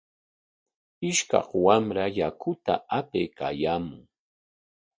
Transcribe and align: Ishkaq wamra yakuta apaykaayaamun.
Ishkaq 1.09 1.47
wamra 1.65 2.05
yakuta 2.17 2.73
apaykaayaamun. 2.97 4.03